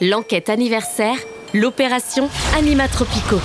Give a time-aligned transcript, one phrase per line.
[0.00, 1.16] l'enquête anniversaire,
[1.54, 3.36] l'opération Anima Tropico.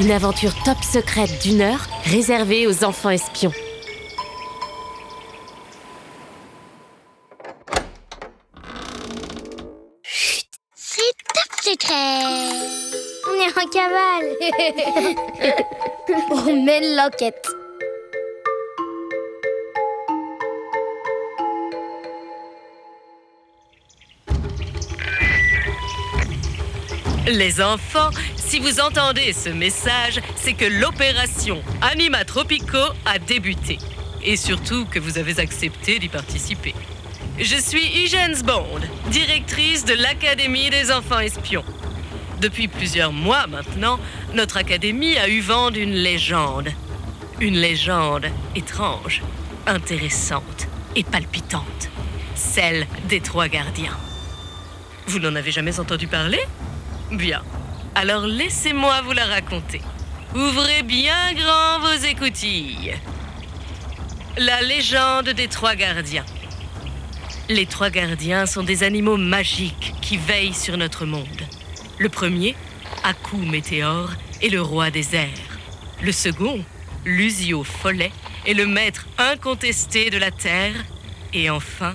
[0.00, 3.52] Une aventure top secrète d'une heure réservée aux enfants espions.
[10.74, 11.02] C'est
[11.34, 12.24] top secret.
[13.28, 14.28] On est en cavale.
[16.48, 17.46] On mène l'enquête.
[27.26, 33.78] Les enfants, si vous entendez ce message, c'est que l'opération Anima Tropico a débuté.
[34.22, 36.74] Et surtout que vous avez accepté d'y participer.
[37.38, 41.64] Je suis Higgins Bond, directrice de l'Académie des enfants espions.
[42.42, 43.98] Depuis plusieurs mois maintenant,
[44.34, 46.68] notre académie a eu vent d'une légende.
[47.40, 49.22] Une légende étrange,
[49.66, 51.88] intéressante et palpitante.
[52.34, 53.96] Celle des trois gardiens.
[55.06, 56.40] Vous n'en avez jamais entendu parler?
[57.10, 57.42] Bien.
[57.94, 59.80] Alors laissez-moi vous la raconter.
[60.34, 62.94] Ouvrez bien grand vos écoutilles.
[64.36, 66.24] La légende des trois gardiens.
[67.48, 71.42] Les trois gardiens sont des animaux magiques qui veillent sur notre monde.
[71.98, 72.56] Le premier,
[73.04, 74.10] Aku Météore,
[74.42, 75.28] est le roi des airs.
[76.02, 76.64] Le second,
[77.04, 78.12] Lusio Follet,
[78.46, 80.74] est le maître incontesté de la terre.
[81.32, 81.94] Et enfin,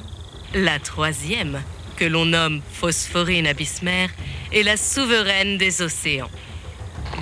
[0.53, 1.61] la troisième,
[1.99, 4.09] que l'on nomme Phosphorine abysmère,
[4.53, 6.31] est la souveraine des océans.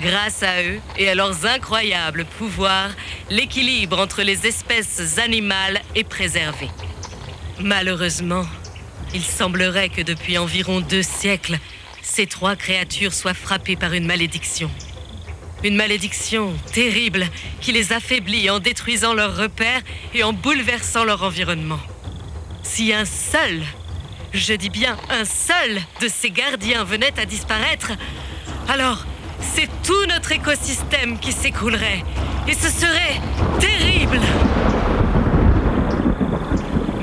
[0.00, 2.90] Grâce à eux et à leurs incroyables pouvoirs,
[3.28, 6.68] l'équilibre entre les espèces animales est préservé.
[7.58, 8.46] Malheureusement,
[9.14, 11.58] il semblerait que depuis environ deux siècles,
[12.02, 14.70] ces trois créatures soient frappées par une malédiction.
[15.64, 17.26] Une malédiction terrible
[17.60, 19.82] qui les affaiblit en détruisant leurs repères
[20.14, 21.80] et en bouleversant leur environnement.
[22.62, 23.64] Si un seul
[24.32, 27.92] je dis bien un seul de ces gardiens venait à disparaître,
[28.68, 29.04] alors
[29.40, 32.04] c'est tout notre écosystème qui s'écroulerait.
[32.46, 33.20] Et ce serait
[33.60, 34.20] terrible.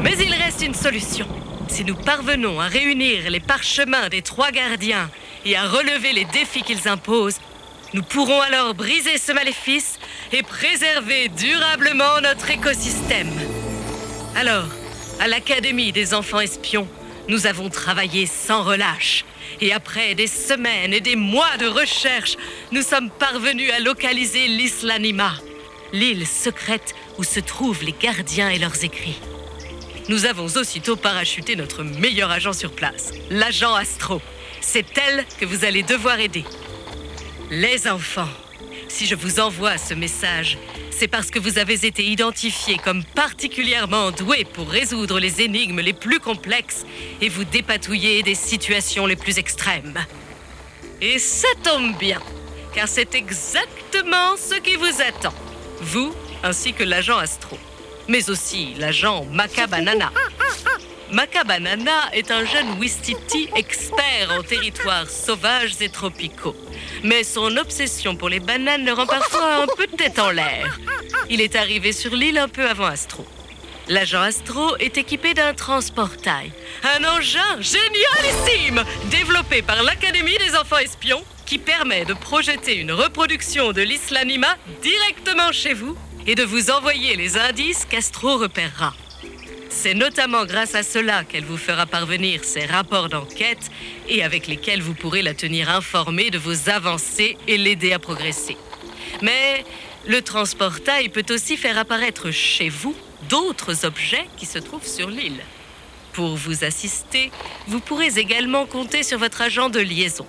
[0.02, 1.28] Mais il reste une solution.
[1.68, 5.10] Si nous parvenons à réunir les parchemins des trois gardiens
[5.46, 7.40] et à relever les défis qu'ils imposent,
[7.94, 10.00] nous pourrons alors briser ce maléfice
[10.32, 13.32] et préserver durablement notre écosystème.
[14.36, 14.68] Alors,
[15.20, 16.88] à l'Académie des enfants espions,
[17.28, 19.26] nous avons travaillé sans relâche.
[19.62, 22.36] Et après des semaines et des mois de recherche,
[22.72, 25.34] nous sommes parvenus à localiser l'Islanima,
[25.94, 29.20] l'île secrète où se trouvent les gardiens et leurs écrits.
[30.08, 34.22] Nous avons aussitôt parachuté notre meilleur agent sur place, l'agent Astro.
[34.62, 36.44] C'est elle que vous allez devoir aider.
[37.50, 38.30] Les enfants,
[38.88, 40.58] si je vous envoie ce message,
[40.92, 45.94] c'est parce que vous avez été identifiés comme particulièrement doués pour résoudre les énigmes les
[45.94, 46.86] plus complexes
[47.22, 50.00] et vous dépatouiller des situations les plus extrêmes.
[51.02, 52.22] Et ça tombe bien,
[52.74, 55.34] car c'est exactement ce qui vous attend,
[55.82, 56.14] vous
[56.44, 57.58] ainsi que l'agent Astro,
[58.08, 60.12] mais aussi l'agent Macabanana.
[61.12, 66.56] Macabanana est un jeune Wistiti expert en territoires sauvages et tropicaux.
[67.04, 70.80] Mais son obsession pour les bananes le rend parfois un peu tête en l'air.
[71.30, 73.26] Il est arrivé sur l'île un peu avant Astro.
[73.88, 76.52] L'agent Astro est équipé d'un transportail,
[76.84, 83.74] un engin génialissime développé par l'Académie des enfants espions qui permet de projeter une reproduction
[83.74, 85.96] de l'Islanima directement chez vous
[86.26, 88.96] et de vous envoyer les indices qu'Astro repérera.
[89.78, 93.70] C'est notamment grâce à cela qu'elle vous fera parvenir ses rapports d'enquête
[94.08, 98.58] et avec lesquels vous pourrez la tenir informée de vos avancées et l'aider à progresser.
[99.22, 99.64] Mais
[100.08, 102.96] le transportail peut aussi faire apparaître chez vous
[103.30, 105.44] d'autres objets qui se trouvent sur l'île.
[106.14, 107.30] Pour vous assister,
[107.68, 110.26] vous pourrez également compter sur votre agent de liaison.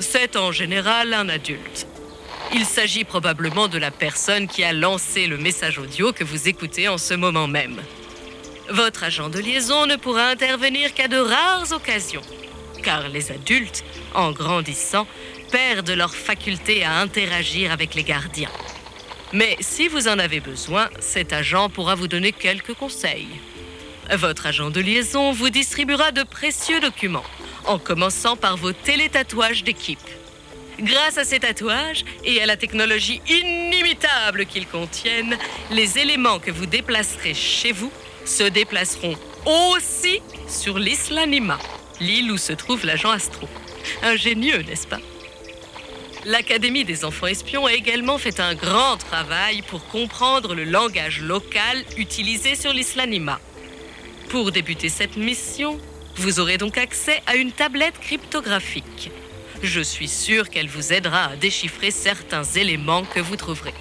[0.00, 1.86] C'est en général un adulte.
[2.52, 6.88] Il s'agit probablement de la personne qui a lancé le message audio que vous écoutez
[6.88, 7.80] en ce moment même.
[8.70, 12.20] Votre agent de liaison ne pourra intervenir qu'à de rares occasions,
[12.82, 13.82] car les adultes,
[14.14, 15.06] en grandissant,
[15.50, 18.50] perdent leur faculté à interagir avec les gardiens.
[19.32, 23.28] Mais si vous en avez besoin, cet agent pourra vous donner quelques conseils.
[24.12, 27.24] Votre agent de liaison vous distribuera de précieux documents,
[27.64, 29.98] en commençant par vos télétatouages d'équipe.
[30.78, 35.36] Grâce à ces tatouages et à la technologie inimitable qu'ils contiennent,
[35.70, 37.92] les éléments que vous déplacerez chez vous
[38.28, 39.16] se déplaceront
[39.46, 41.58] aussi sur l'Islanima,
[42.00, 43.48] l'île où se trouve l'agent Astro.
[44.02, 45.00] Ingénieux, n'est-ce pas?
[46.24, 51.84] L'Académie des enfants espions a également fait un grand travail pour comprendre le langage local
[51.96, 53.40] utilisé sur l'Islanima.
[54.28, 55.80] Pour débuter cette mission,
[56.18, 59.12] Vous aurez donc accès à une tablette cryptographique.
[59.62, 63.74] Je suis sûr qu'elle vous aidera à déchiffrer certains éléments que vous trouverez.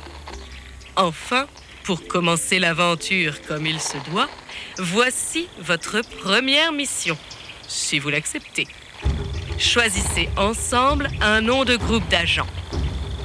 [0.96, 1.48] Enfin,
[1.88, 4.28] pour commencer l'aventure comme il se doit,
[4.78, 7.18] voici votre première mission,
[7.66, 8.68] si vous l'acceptez.
[9.58, 12.46] Choisissez ensemble un nom de groupe d'agents.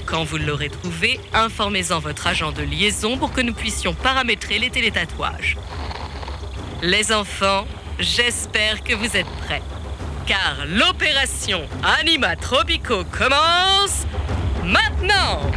[0.07, 4.71] Quand vous l'aurez trouvé, informez-en votre agent de liaison pour que nous puissions paramétrer les
[4.71, 5.57] télétatouages.
[6.83, 7.67] Les enfants,
[7.99, 9.63] j'espère que vous êtes prêts.
[10.25, 11.69] Car l'opération
[11.99, 14.07] Anima Tropico commence
[14.63, 15.51] maintenant